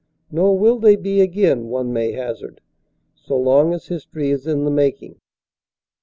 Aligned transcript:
Nor 0.31 0.57
will 0.57 0.79
they 0.79 0.95
be 0.95 1.21
again, 1.21 1.67
one 1.67 1.93
may 1.93 2.13
hazard, 2.13 2.59
so 3.13 3.37
long 3.37 3.71
as 3.71 3.85
history 3.89 4.31
is 4.31 4.47
in 4.47 4.63
the 4.65 4.71
making. 4.71 5.17